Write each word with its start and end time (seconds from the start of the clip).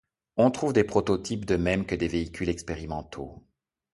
On 0.35 0.49
trouve 0.49 0.73
des 0.73 0.83
prototypes, 0.83 1.45
de 1.45 1.57
même 1.57 1.85
que 1.85 1.93
des 1.93 2.07
véhicules 2.07 2.49
expérimentaux. 2.49 3.43